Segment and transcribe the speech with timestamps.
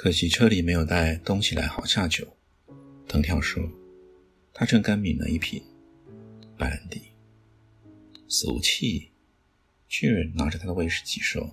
[0.00, 2.24] 可惜车里没有带东西来好下酒。
[3.08, 3.68] 藤条说
[4.54, 5.60] ：“他正干抿了一瓶
[6.56, 7.02] 白兰地。”
[8.28, 9.10] 俗气，
[9.88, 11.52] 巨人拿着他的威士忌说：“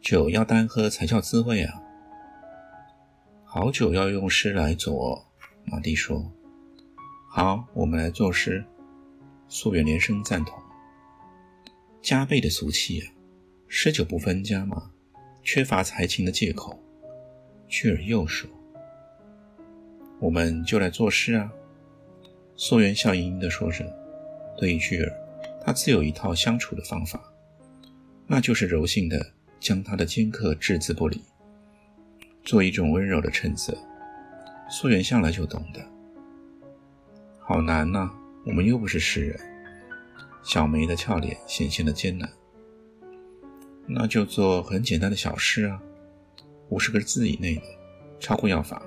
[0.00, 1.82] 酒要单喝才叫滋味啊！
[3.44, 5.30] 好酒要用诗来做。”
[5.66, 6.32] 马蒂说
[7.28, 8.64] ：“好，我们来作诗。”
[9.48, 10.58] 素远连声赞同。
[12.00, 13.12] 加倍的俗气啊！
[13.68, 14.90] 诗酒不分家嘛。
[15.42, 16.82] 缺乏才情的借口，
[17.70, 18.50] 巨儿又说
[20.18, 21.50] ：“我们就来做诗啊。”
[22.56, 23.86] 素媛笑盈盈地说着
[24.58, 25.12] ：“对于巨儿，
[25.64, 27.22] 他自有一套相处的方法，
[28.26, 29.24] 那就是柔性的
[29.60, 31.22] 将他的尖刻置之不理，
[32.42, 33.72] 做一种温柔的衬色。
[34.68, 35.80] 素媛向来就懂得。
[37.38, 38.10] 好难呐，
[38.44, 39.38] 我们又不是诗人。”
[40.42, 42.28] 小梅的俏脸显现的艰难。
[43.86, 45.80] 那就做很简单的小诗啊，
[46.70, 47.62] 五十个字以内的，
[48.18, 48.80] 超过要罚。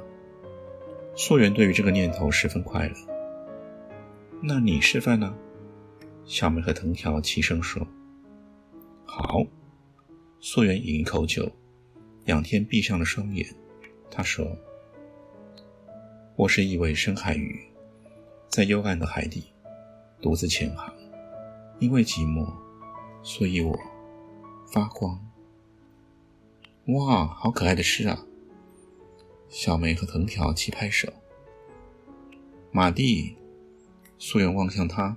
[1.16, 2.95] 素媛对于这个念头十分快乐。
[4.42, 5.34] 那你示范呢？
[6.25, 7.86] 小梅和藤条齐声说
[9.06, 9.44] ：“好。”
[10.40, 11.52] 素媛饮一口酒，
[12.25, 13.45] 仰天闭上了双眼。
[14.09, 14.45] 他说
[16.36, 17.59] ：“我是一尾深海鱼，
[18.50, 19.45] 在幽暗的海底
[20.22, 20.94] 独自潜航，
[21.80, 22.50] 因为寂寞，
[23.22, 23.78] 所以我。”
[24.72, 25.20] 发光！
[26.88, 28.25] 哇，好可爱的诗啊！
[29.47, 31.07] 小梅和藤条齐拍手。
[32.72, 33.38] 马蒂，
[34.18, 35.16] 素颜望向他。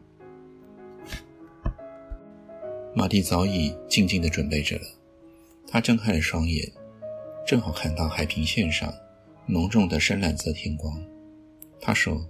[2.95, 4.85] 马蒂早已静静的准备着了。
[5.67, 6.73] 他睁开了双眼，
[7.45, 8.95] 正好看到海平线上
[9.47, 11.05] 浓重的深蓝色天光。
[11.81, 12.25] 他说：“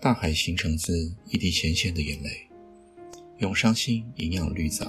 [0.00, 2.48] 大海形成自一滴咸咸的眼泪，
[3.38, 4.88] 用伤心营养绿藻。”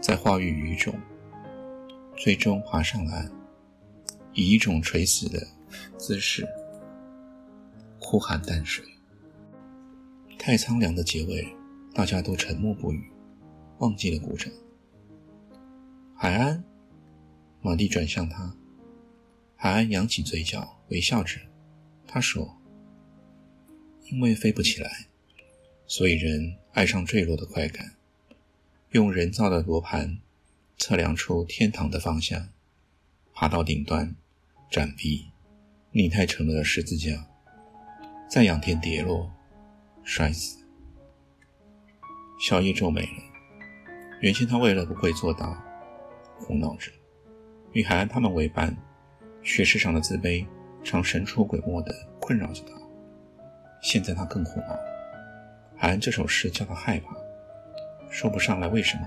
[0.00, 0.94] 在化育鱼种，
[2.22, 3.32] 最终爬上岸，
[4.34, 5.42] 以一种垂死的
[5.96, 6.46] 姿势
[7.98, 8.84] 呼喊淡水。
[10.38, 11.48] 太苍凉的结尾，
[11.94, 13.10] 大家都沉默不语，
[13.78, 14.52] 忘记了鼓掌。
[16.14, 16.62] 海安，
[17.62, 18.54] 马蒂转向他，
[19.56, 21.40] 海安扬起嘴角，微笑着。
[22.06, 22.54] 他说
[24.12, 25.06] ：“因为飞不起来，
[25.86, 27.94] 所以人爱上坠落的快感。”
[28.92, 30.18] 用人造的罗盘
[30.80, 32.48] 测量出天堂的方向，
[33.34, 34.16] 爬到顶端，
[34.70, 35.30] 展臂，
[35.92, 37.28] 拟态成了十字架，
[38.30, 39.30] 再仰天跌落，
[40.02, 40.58] 摔死。
[42.40, 43.22] 小叶皱眉了。
[44.22, 45.54] 原先他为了不会做到，
[46.38, 46.90] 苦恼着，
[47.72, 48.74] 与海安他们为伴，
[49.42, 50.46] 学识上的自卑
[50.82, 52.72] 常神出鬼没的困扰着他。
[53.82, 54.78] 现在他更苦恼，
[55.76, 57.14] 海安这首诗叫他害怕。
[58.08, 59.06] 说不上来为什么，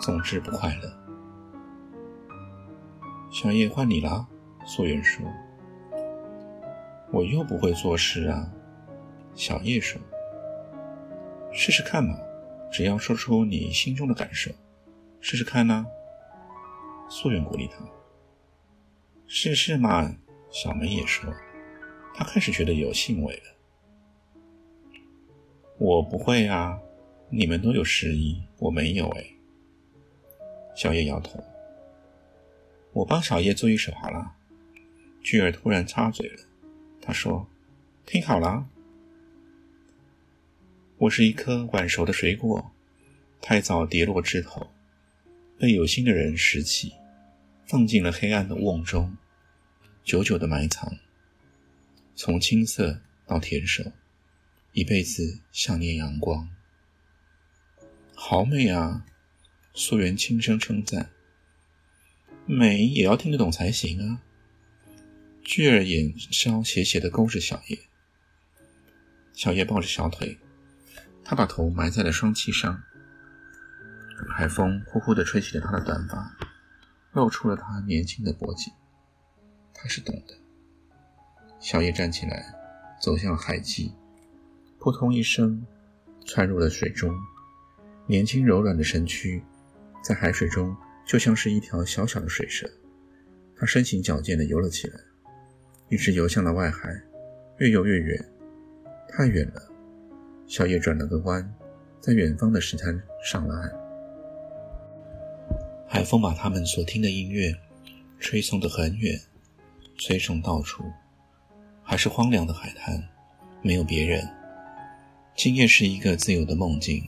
[0.00, 0.90] 总之不快乐。
[3.30, 4.26] 小叶换你了，
[4.64, 5.24] 素媛说
[7.12, 8.50] ：“我又不会作诗啊。”
[9.34, 10.00] 小叶说
[11.52, 12.18] ：“试试看嘛，
[12.72, 14.50] 只要说出你心中的感受，
[15.20, 15.86] 试试看呢。”
[17.08, 17.84] 素媛鼓励他
[19.28, 20.16] ：“试试嘛。”
[20.50, 21.32] 小梅也说
[22.14, 23.42] ：“她开始觉得有兴味了。”
[25.78, 26.80] 我不会啊。
[27.32, 29.24] 你们都有诗意，我没有哎。
[30.74, 31.42] 小叶摇头。
[32.92, 34.36] 我帮小叶做一首好了。
[35.22, 36.42] 巨儿突然插嘴了，
[37.00, 37.46] 他说
[38.06, 38.66] ：“听好了，
[40.96, 42.72] 我是一颗晚熟的水果，
[43.40, 44.70] 太早跌落枝头，
[45.58, 46.94] 被有心的人拾起，
[47.66, 49.16] 放进了黑暗的瓮中，
[50.04, 50.96] 久久的埋藏。
[52.16, 53.92] 从青涩到甜熟，
[54.72, 56.48] 一辈子想念阳光。”
[58.16, 59.04] 好美啊！
[59.72, 61.10] 素媛轻声称赞。
[62.46, 64.22] 美也要听得懂才行啊。
[65.42, 67.78] 巨儿眼梢斜斜的勾着小叶，
[69.32, 70.38] 小叶抱着小腿，
[71.24, 72.82] 他把头埋在了双膝上。
[74.28, 76.36] 海风呼呼地吹起了他的短发，
[77.12, 78.72] 露出了他年轻的脖颈。
[79.72, 80.36] 他是懂的。
[81.58, 82.54] 小叶站起来，
[83.00, 83.92] 走向海基，
[84.78, 85.64] 扑通一声，
[86.26, 87.14] 窜入了水中。
[88.06, 89.42] 年轻柔软的身躯，
[90.02, 92.68] 在海水中就像是一条小小的水蛇，
[93.56, 94.98] 他身形矫健地游了起来，
[95.88, 96.88] 一直游向了外海，
[97.58, 98.32] 越游越远，
[99.08, 99.62] 太远了。
[100.46, 101.54] 小叶转了个弯，
[102.00, 103.72] 在远方的石滩上了岸。
[105.86, 107.52] 海风把他们所听的音乐
[108.18, 109.20] 吹送得很远，
[109.98, 110.84] 吹送到处，
[111.82, 113.02] 还是荒凉的海滩，
[113.62, 114.26] 没有别人。
[115.36, 117.02] 今夜是一个自由的梦境。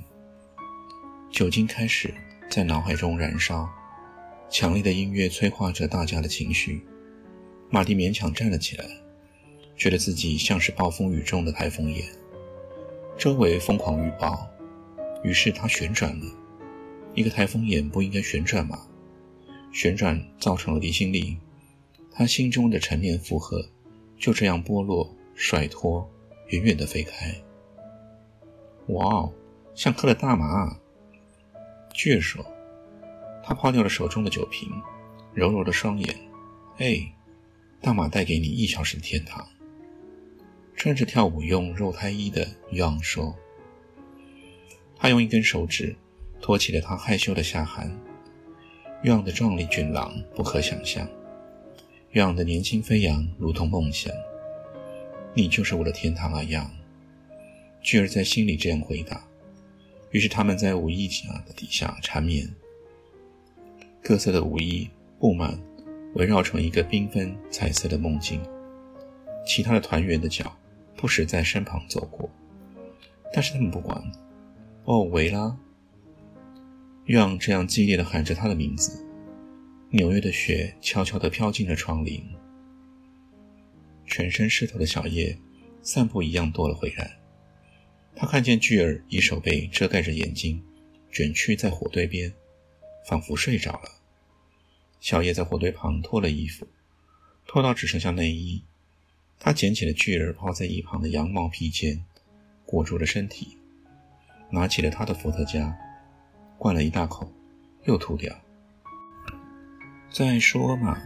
[1.30, 2.12] 酒精开始
[2.52, 3.66] 在脑海中燃烧，
[4.50, 6.84] 强烈的音乐催化着大家的情绪。
[7.70, 8.84] 马蒂勉强站了起来，
[9.74, 12.04] 觉得自己像是暴风雨中的台风眼，
[13.16, 14.46] 周围疯狂预报。
[15.24, 16.26] 于是他旋转了。
[17.14, 18.86] 一个台风眼不应该旋转吗？
[19.72, 21.38] 旋转造成了离心力，
[22.10, 23.66] 他心中的陈年负荷
[24.18, 26.06] 就这样剥落、甩脱，
[26.48, 27.34] 远远地飞开。
[28.88, 29.32] 哇哦，
[29.74, 30.76] 像嗑了大麻！
[31.94, 32.44] 据说。
[33.44, 34.70] 他抛掉了手中的酒瓶，
[35.34, 36.16] 揉揉了双眼。
[36.78, 37.12] 哎，
[37.80, 39.46] 大马带给你一小时的天堂。
[40.76, 43.36] 穿着跳舞用肉胎衣的杨说。
[44.96, 45.96] 他用一根手指。
[46.40, 47.88] 托起了他害羞的下颌，
[49.02, 51.08] 月昂的壮丽俊朗不可想象，
[52.10, 54.12] 月昂的年轻飞扬如同梦想。
[55.34, 56.68] 你就是我的天堂啊，样。
[57.80, 59.24] 巨儿在心里这样回答。
[60.12, 62.48] 于是他们在舞衣架的底下缠绵，
[64.02, 64.88] 各色的舞衣
[65.18, 65.58] 布满，
[66.14, 68.40] 围绕成一个缤纷彩色的梦境。
[69.44, 70.56] 其他的团员的脚
[70.96, 72.30] 不时在身旁走过，
[73.32, 74.00] 但是他们不管。
[74.84, 75.56] 哦，维拉。
[77.04, 79.04] 让这样激烈地喊着他的名字，
[79.90, 82.22] 纽约的雪悄悄地飘进了窗棂，
[84.06, 85.36] 全身湿透的小叶
[85.82, 87.18] 散步一样躲了回来。
[88.14, 90.62] 他看见巨儿以手背遮盖着眼睛，
[91.10, 92.32] 卷曲在火堆边，
[93.08, 93.90] 仿佛睡着了。
[95.00, 96.66] 小叶在火堆旁脱了衣服，
[97.46, 98.62] 脱到只剩下内衣。
[99.40, 102.04] 他捡起了巨儿抛在一旁的羊毛披肩，
[102.64, 103.58] 裹住了身体，
[104.50, 105.76] 拿起了他的伏特加。
[106.58, 107.28] 灌了一大口，
[107.86, 108.32] 又吐掉。
[110.12, 111.02] 再说嘛，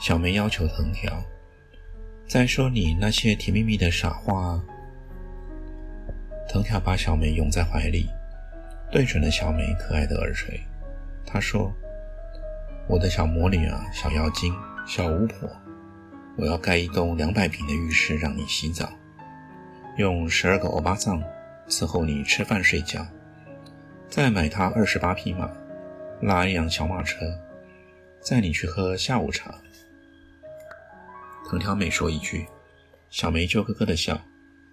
[0.00, 1.22] 小梅要求藤条。
[2.26, 4.64] 再说你那些甜蜜蜜的傻话。
[6.48, 8.08] 藤条把小梅拥在怀里，
[8.90, 10.58] 对准了小梅可爱的耳垂。
[11.26, 11.70] 他说
[12.88, 14.54] ：“我的小魔女啊，小妖精，
[14.86, 15.48] 小巫婆，
[16.38, 18.90] 我要盖一栋两百平的浴室让你洗澡，
[19.98, 21.22] 用十二个欧巴桑
[21.68, 23.06] 伺候你吃饭睡觉。”
[24.08, 25.50] 再买他二十八匹马，
[26.22, 27.26] 拉一辆小马车，
[28.22, 29.54] 载你去喝下午茶。
[31.50, 32.46] 藤条每说一句，
[33.10, 34.18] 小梅就咯咯的笑。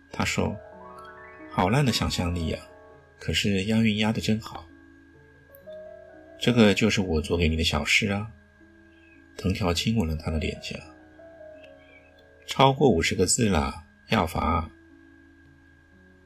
[0.09, 0.55] 她说
[1.55, 2.59] ：“好烂的想象力呀，
[3.17, 4.67] 可是押韵押的真好。”
[6.37, 8.29] 这个就是我做给你的小诗啊。
[9.37, 10.77] 藤条亲吻了他的脸颊。
[12.45, 14.69] 超过五十个字了，要罚。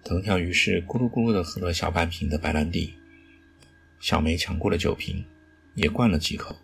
[0.04, 2.96] 藤条于是咕噜咕噜的喝了小半瓶的白兰地。
[4.00, 5.24] 小梅抢过了酒瓶，
[5.76, 6.56] 也灌了几口。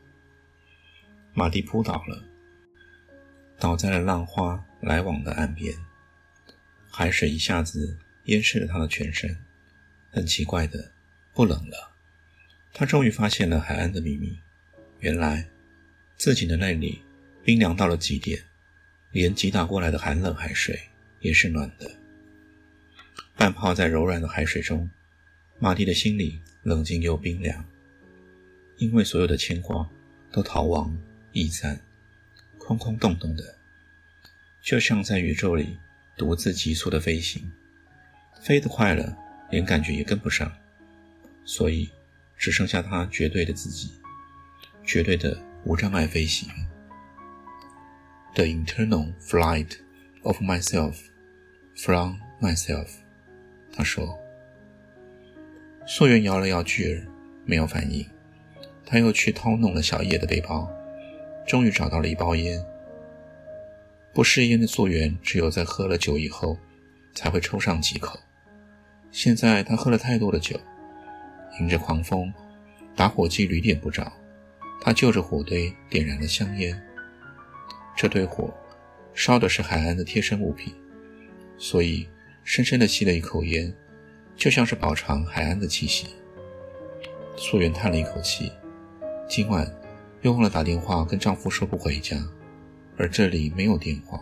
[1.36, 2.24] 马蒂扑倒了，
[3.60, 5.72] 倒在了浪花来往的岸边。
[6.90, 9.38] 海水一下子淹湿了他的全身。
[10.12, 10.92] 很奇怪的，
[11.34, 11.92] 不冷了。
[12.74, 14.38] 他终于发现了海岸的秘密。
[15.00, 15.48] 原来，
[16.18, 17.02] 自己的那里
[17.44, 18.44] 冰凉到了极点，
[19.12, 20.80] 连击打过来的寒冷海水
[21.20, 21.92] 也是暖的。
[23.36, 24.90] 半泡在柔软的海水中，
[25.60, 26.42] 马蒂的心里。
[26.66, 27.64] 冷静又冰凉，
[28.78, 29.88] 因为所有的牵挂
[30.32, 30.98] 都逃亡
[31.32, 31.80] 逸散，
[32.58, 33.60] 空空洞洞的，
[34.64, 35.78] 就像在宇宙里
[36.18, 37.52] 独自急速的飞行，
[38.46, 39.18] 飞得快了，
[39.50, 40.52] 连感觉也跟不上，
[41.44, 41.90] 所以
[42.38, 43.90] 只剩下他绝对的自己，
[44.84, 46.48] 绝对的无障碍飞行。
[48.36, 49.78] The internal flight
[50.22, 50.94] of myself
[51.76, 52.88] from myself，
[53.74, 54.16] 他说。
[55.88, 57.08] 溯源摇了摇巨儿，
[57.46, 58.08] 没有反应。
[58.86, 60.72] 他又去掏弄了小叶的背包，
[61.48, 62.64] 终于找到了一包烟。
[64.14, 66.60] 不食烟的溯源只有在喝了酒以后
[67.16, 68.20] 才会抽上几口。
[69.16, 70.60] 现在他喝了太多的酒，
[71.62, 72.34] 迎着狂风，
[72.98, 74.12] 打火机屡点不着。
[74.82, 76.78] 他就着火堆点燃了香烟。
[77.96, 78.54] 这堆火
[79.14, 80.76] 烧的是海岸的贴身物品，
[81.58, 82.06] 所以
[82.44, 83.74] 深深地吸了一口烟。
[84.36, 86.08] 就像是饱尝海岸的气息。
[87.38, 88.52] 素媛叹了一口气，
[89.30, 89.66] 今晚
[90.24, 92.18] 又忘了打电话跟丈夫说不回家，
[92.98, 94.20] 而这里没有电话。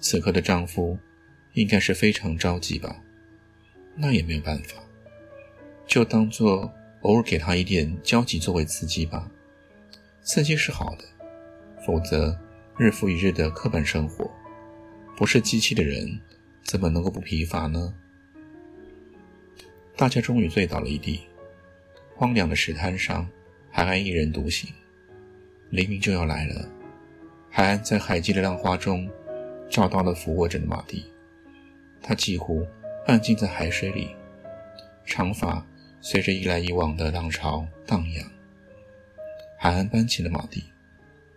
[0.00, 0.98] 此刻的丈夫
[1.52, 3.00] 应该是非常着急吧？
[3.96, 4.76] 那也没有办法，
[5.86, 9.30] 就当做偶尔给他一点交集作为刺激吧。
[10.22, 11.04] 刺激是好的，
[11.84, 12.38] 否则
[12.76, 14.30] 日复一日的刻板生活，
[15.16, 16.20] 不是机器的人
[16.62, 17.94] 怎么能够不疲乏呢？
[19.96, 21.20] 大家终于醉倒了一地，
[22.14, 23.26] 荒凉的石滩上，
[23.70, 24.70] 海岸一人独行。
[25.70, 26.68] 黎明就要来了，
[27.50, 29.08] 海岸在海际的浪花中
[29.70, 31.06] 找到了俯卧着的马蒂，
[32.02, 32.66] 他几乎
[33.06, 34.16] 半浸在海水里，
[35.04, 35.64] 长发
[36.00, 38.28] 随着一来一往的浪潮荡漾。
[39.56, 40.64] 海岸搬起了马蒂，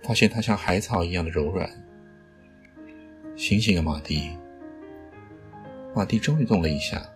[0.01, 1.69] 发现他像海草一样的柔软。
[3.35, 4.31] 醒醒啊，马蒂！
[5.93, 7.07] 马蒂终于动了一下，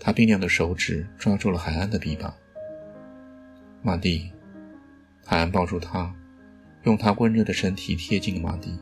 [0.00, 2.34] 他冰凉的手指抓住了海岸的臂膀。
[3.80, 4.32] 马蒂，
[5.24, 6.12] 海岸抱住他，
[6.82, 8.76] 用他温热的身体贴近了马蒂。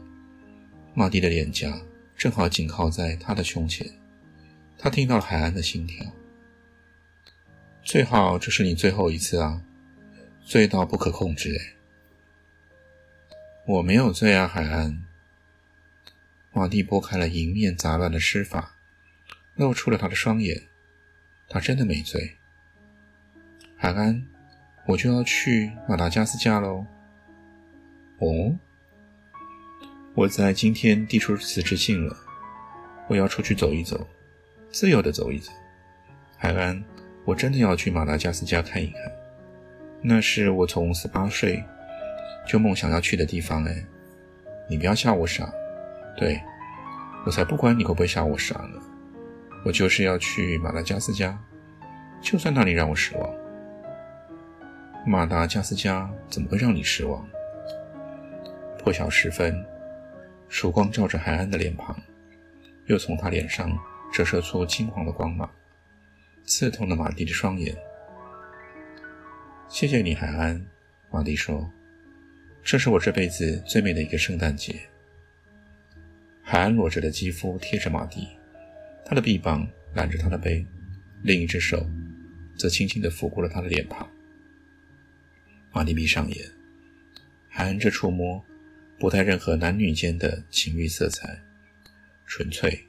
[0.94, 1.78] 马蒂的脸颊
[2.16, 3.86] 正好紧靠在他的胸前，
[4.82, 6.10] 他听到了海岸的心跳。
[7.82, 9.62] 最好这是你最后一次啊！
[10.42, 11.76] 醉到不可控制哎！
[13.66, 15.04] 我没有醉啊，海岸。
[16.52, 18.74] 马蒂拨开了迎面杂乱的湿发，
[19.54, 20.62] 露出了他的双眼。
[21.46, 22.38] 他真的没醉。
[23.76, 24.26] 海岸，
[24.86, 26.86] 我就要去马达加斯加喽。
[28.18, 28.56] 哦，
[30.14, 32.16] 我在今天递出辞职信了。
[33.08, 34.08] 我要出去走一走，
[34.70, 35.50] 自由的走一走。
[36.36, 36.82] 海安，
[37.24, 39.00] 我真的要去马达加斯加看一看。
[40.00, 41.62] 那是我从十八岁
[42.46, 43.84] 就梦想要去的地方哎，
[44.68, 45.52] 你不要吓我傻，
[46.16, 46.40] 对
[47.26, 48.80] 我才不管你会不会吓我傻呢，
[49.64, 51.38] 我就是要去马达加斯加，
[52.22, 53.30] 就算那里让我失望。
[55.04, 57.28] 马达加斯加怎么会让你失望？
[58.78, 59.62] 破晓时分，
[60.48, 61.94] 曙光照着海岸的脸庞，
[62.86, 63.70] 又从他脸上
[64.12, 65.50] 折射出金黄的光芒，
[66.44, 67.76] 刺痛了马蒂的双眼。
[69.68, 70.64] 谢谢你，海安。
[71.12, 71.70] 马蒂说
[72.62, 74.80] ：“这是我这辈子最美的一个圣诞节。”
[76.42, 78.28] 海安裸着的肌肤贴着马蒂，
[79.04, 80.66] 他的臂膀揽着他的背，
[81.22, 81.88] 另一只手
[82.56, 84.08] 则轻轻地抚过了他的脸庞。
[85.72, 86.44] 马蒂闭上眼，
[87.48, 88.44] 海安这触摸
[88.98, 91.40] 不带任何男女间的情欲色彩，
[92.26, 92.84] 纯粹，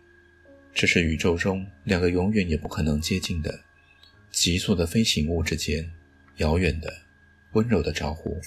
[0.74, 3.63] 这是宇宙中两个永远也不可能接近的
[4.32, 5.92] 急速的飞行物之间。
[6.38, 6.92] 遥远的、
[7.51, 8.42] 温柔的招呼，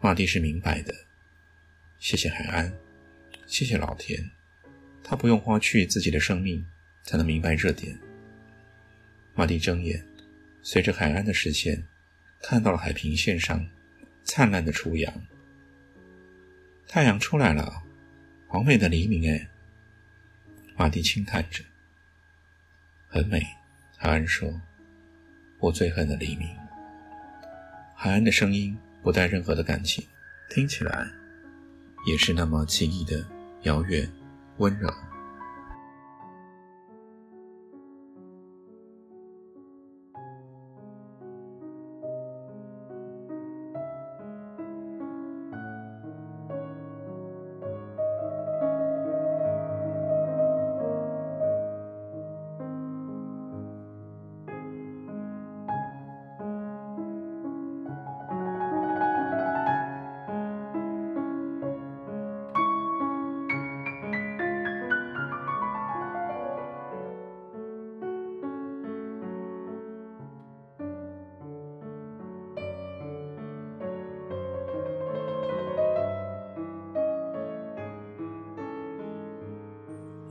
[0.00, 0.92] 马蒂是明白的。
[1.98, 2.72] 谢谢海安，
[3.46, 4.30] 谢谢老天，
[5.04, 6.64] 他不用花去自己的生命
[7.04, 7.96] 才能明白这点。
[9.34, 10.04] 马蒂睁眼，
[10.62, 11.86] 随着海岸的视线，
[12.42, 13.64] 看到了海平线上
[14.24, 15.26] 灿烂的初阳。
[16.88, 17.84] 太阳出来了，
[18.48, 19.48] 好美的黎明哎！
[20.78, 21.64] 马蒂轻叹着。
[23.08, 23.44] 很美，
[23.96, 24.48] 海安说
[25.58, 26.48] ：“我最恨的黎明。”
[27.96, 30.06] 海岸的声音不带任何的感情，
[30.48, 31.04] 听起来
[32.06, 33.26] 也是那么奇异的
[33.62, 34.08] 遥远、
[34.58, 34.88] 温柔。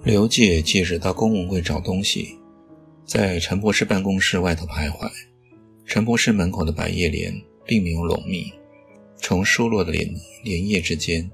[0.07, 2.39] 刘姐借着到公文柜找东西，
[3.03, 5.11] 在陈博士办公室外头徘徊。
[5.85, 7.33] 陈博士门口的百叶帘
[7.65, 8.49] 并没有拢密，
[9.17, 10.09] 从疏落的帘
[10.45, 11.29] 帘叶之间，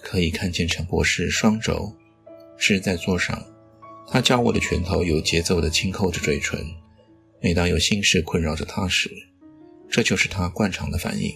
[0.00, 1.92] 可以看见陈博士双肘
[2.56, 3.44] 支在桌上，
[4.06, 6.64] 他交握的拳头有节奏地轻扣着嘴唇。
[7.40, 9.10] 每当有心事困扰着他时，
[9.90, 11.34] 这就是他惯常的反应。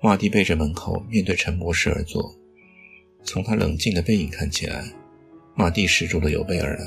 [0.00, 2.32] 马蒂背着门口，面对陈博士而坐。
[3.24, 4.88] 从他冷静的背影看起来。
[5.58, 6.84] 马蒂始终的有备而来，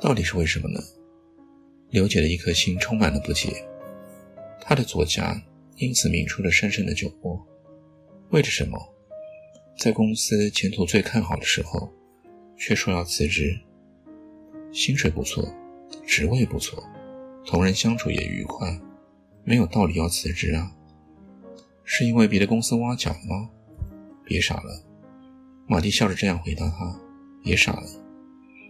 [0.00, 0.80] 到底是为什么呢？
[1.88, 3.64] 刘姐的一颗心充满了不解，
[4.60, 5.40] 她的左颊
[5.76, 7.40] 因此抿出了深深的酒窝。
[8.30, 8.76] 为了什么，
[9.78, 11.88] 在公司前途最看好的时候，
[12.56, 13.56] 却说要辞职？
[14.72, 15.48] 薪水不错，
[16.04, 16.82] 职位不错，
[17.46, 18.68] 同人相处也愉快，
[19.44, 20.74] 没有道理要辞职啊？
[21.84, 23.48] 是因为别的公司挖角吗？
[24.24, 24.84] 别傻了，
[25.68, 27.00] 马蒂笑着这样回答他。
[27.42, 27.86] 别傻了，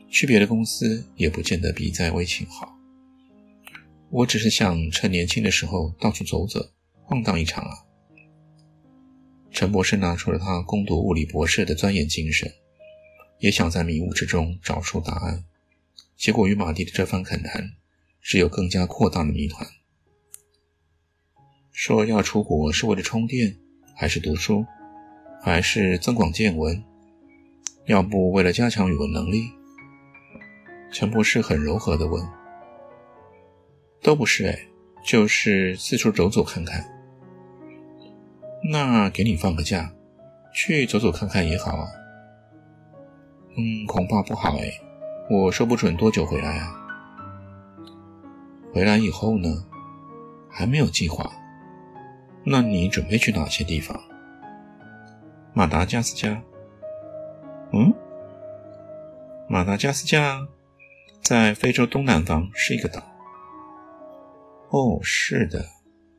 [0.09, 2.77] 去别的公司也不见得比在微信好。
[4.11, 6.71] 我只是想趁年轻的时候到处走走，
[7.03, 7.77] 晃荡一场啊。
[9.51, 12.51] 陈博士拿出了他攻读物理博士的钻研精神，
[13.39, 15.45] 也想在迷雾之中找出答案。
[16.17, 17.73] 结果与马蒂的这番恳谈，
[18.21, 19.67] 只有更加扩大的谜团。
[21.73, 23.57] 说要出国是为了充电，
[23.95, 24.65] 还是读书，
[25.43, 26.83] 还是增广见闻？
[27.89, 29.51] 要不为了加强语文能力？
[30.93, 32.23] 陈博士很柔和地问。
[34.03, 34.59] 都不是哎，
[35.03, 36.85] 就是四处走走看看。
[38.71, 39.91] 那给你放个假，
[40.53, 41.89] 去走走看看也好啊。
[43.57, 44.71] 嗯，恐怕不好哎，
[45.31, 46.75] 我说不准多久回来啊。
[48.75, 49.65] 回来以后呢？
[50.51, 51.33] 还没有计划。
[52.45, 53.99] 那你准备去哪些地方？
[55.55, 56.39] 马达加斯加。
[57.73, 57.93] 嗯，
[59.49, 60.49] 马达加斯加
[61.23, 63.01] 在非洲东南方，是一个岛。
[64.71, 65.67] 哦，是的，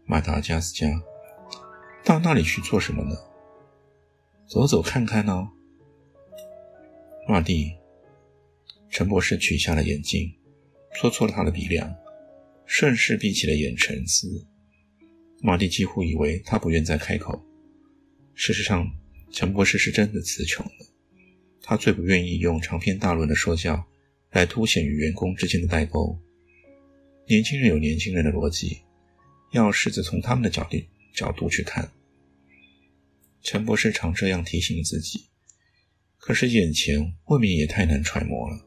[0.05, 0.87] 马达加斯加。
[2.03, 3.15] 到那里去做什么呢？
[4.47, 5.49] 走走看看呢。
[7.27, 7.75] 马蒂，
[8.89, 10.31] 陈博士取下了眼镜，
[10.95, 11.95] 搓搓了他的鼻梁，
[12.65, 14.27] 顺势闭起了眼沉思。
[15.41, 17.43] 马蒂几乎以为他不愿再开口。
[18.35, 18.87] 事实上，
[19.31, 20.71] 陈博士是真的词穷了。
[21.69, 23.85] 他最不愿意用长篇大论的说教
[24.31, 26.17] 来凸显与员工之间的代沟。
[27.27, 28.79] 年轻人有年轻人的逻辑，
[29.51, 30.77] 要试着从他们的角度
[31.13, 31.87] 角度去看。
[33.43, 35.27] 陈博士常这样提醒自己。
[36.17, 38.65] 可是眼前未免也太难揣摩了。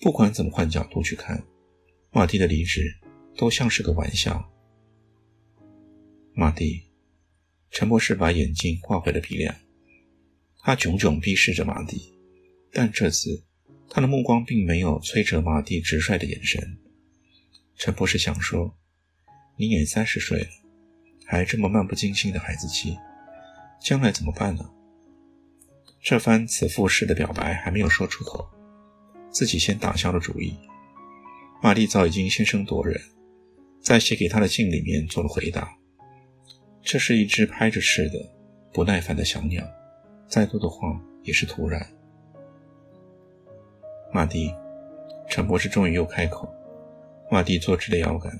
[0.00, 1.44] 不管怎么换角度去看，
[2.10, 2.90] 马蒂的离职
[3.36, 4.50] 都像是个玩笑。
[6.32, 6.84] 马蒂，
[7.70, 9.54] 陈博士把眼镜挂回了鼻梁，
[10.64, 12.14] 他炯炯逼视着马蒂，
[12.72, 13.42] 但这次
[13.90, 16.78] 他的目光并没有催着马蒂直率的眼神。
[17.76, 18.72] 陈博士想说
[19.58, 20.48] ：“你也三十岁了，
[21.26, 22.96] 还这么漫不经心的孩子气，
[23.80, 24.70] 将来怎么办呢？”
[26.00, 28.48] 这番慈父式的表白还没有说出口，
[29.30, 30.56] 自己先打消了主意。
[31.60, 33.00] 马蒂早已经先声夺人，
[33.80, 35.76] 在写给他的信里面做了回答。
[36.82, 38.32] 这是一只拍着翅的、
[38.72, 39.64] 不耐烦的小鸟，
[40.32, 41.86] 再多的话也是徒然。
[44.10, 44.50] 马蒂，
[45.28, 46.50] 陈博士终于又开口。
[47.30, 48.32] 马蒂坐直了腰杆。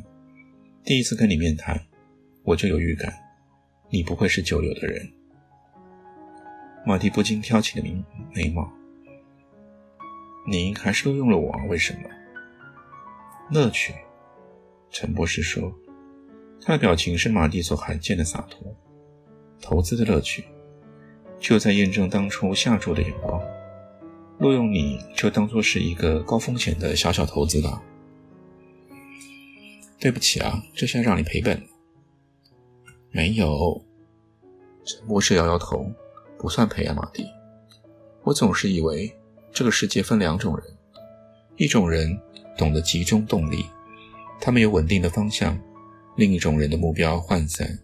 [0.82, 1.78] 第一次跟你面谈，
[2.44, 3.12] 我就有预感，
[3.90, 5.06] 你不会是久留的人。
[6.86, 8.02] 马蒂不禁挑起了眉
[8.34, 8.66] 眉毛。
[10.48, 12.08] 您还是录用了我，为什么？
[13.50, 13.92] 乐趣，
[14.88, 15.70] 陈博士说。
[16.58, 18.74] 他的表情是马蒂所罕见的洒脱。
[19.60, 20.42] 投资的乐趣，
[21.42, 23.42] 就在验证当初下注的眼光。
[24.38, 27.82] 录用你就当做是一个高风险的小小投资吧。
[29.98, 31.66] 对不起啊，这下让你赔本了。
[33.10, 33.84] 没有，
[34.84, 35.92] 陈博士摇摇头，
[36.38, 37.26] 不算赔啊，马蒂。
[38.22, 39.12] 我总是以为
[39.52, 40.64] 这个世界分两种人，
[41.56, 42.18] 一种人
[42.56, 43.66] 懂得集中动力，
[44.40, 45.58] 他们有稳定的方向。
[46.16, 47.78] 另一种人的目标涣散，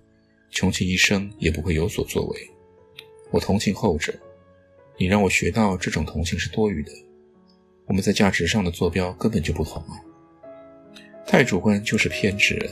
[0.51, 2.51] 穷其一生也不会有所作为。
[3.31, 4.12] 我同情后者，
[4.97, 6.93] 你让我学到这种同情是多余的。
[7.87, 9.95] 我们在价值上的坐标根本就不同啊！
[11.27, 12.71] 太主观就是偏执了。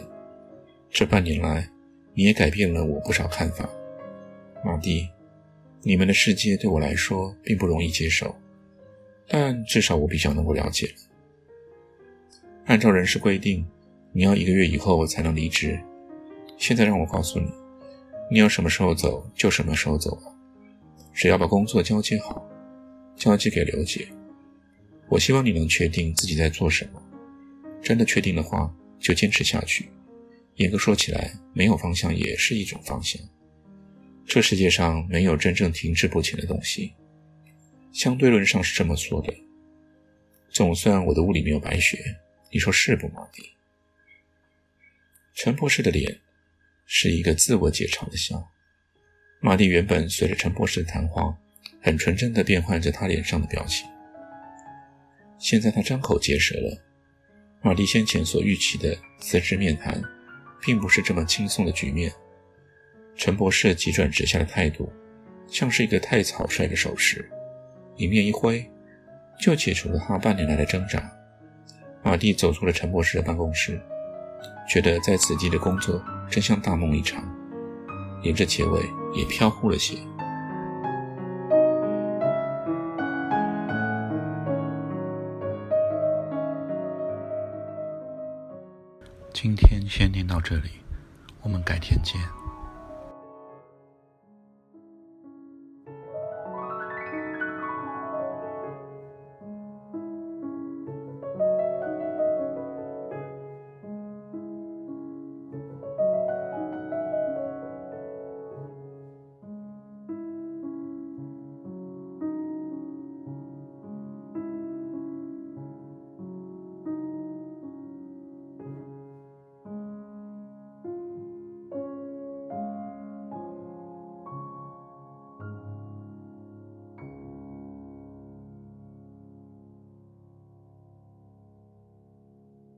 [0.90, 1.68] 这半年来，
[2.14, 3.68] 你也改变了我不少看法，
[4.64, 5.08] 马蒂。
[5.82, 8.34] 你们的世界对我来说并不容易接受，
[9.28, 10.92] 但至少我比较能够了解了。
[12.66, 13.66] 按照人事规定。
[14.12, 15.78] 你要一个月以后才能离职。
[16.56, 17.52] 现在让我告诉你，
[18.30, 20.18] 你要什么时候走就什么时候走，
[21.16, 22.46] 只要把工作交接好，
[23.16, 24.06] 交接给刘姐。
[25.08, 27.02] 我希望你能确定自己在做什么。
[27.82, 29.88] 真的确定的话，就坚持下去。
[30.56, 33.18] 严格说起来，没有方向也是一种方向。
[34.26, 36.92] 这世界上没有真正停滞不前的东西，
[37.92, 39.34] 相对论上是这么说的。
[40.50, 41.98] 总算我的屋里没有白雪，
[42.52, 43.42] 你说是不，马蒂？
[45.34, 46.20] 陈博士的脸
[46.84, 48.50] 是一个自我解嘲的笑。
[49.40, 51.36] 马蒂原本随着陈博士的谈话，
[51.82, 53.86] 很纯真地变换着他脸上的表情。
[55.38, 56.82] 现在他张口结舌了。
[57.62, 60.00] 马蒂先前所预期的辞职面谈，
[60.62, 62.12] 并不是这么轻松的局面。
[63.16, 64.90] 陈博士急转直下的态度，
[65.48, 67.28] 像是一个太草率的手势，
[67.96, 68.64] 一面一挥，
[69.40, 71.12] 就解除了他半年来的挣扎。
[72.02, 73.80] 马蒂走出了陈博士的办公室。
[74.68, 77.22] 觉得在此地的工作真像大梦一场，
[78.22, 78.82] 连着结尾
[79.14, 79.96] 也飘忽了些。
[89.32, 90.70] 今天先念到这里，
[91.42, 92.20] 我们改天见。